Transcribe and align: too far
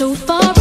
too 0.00 0.14
far 0.14 0.59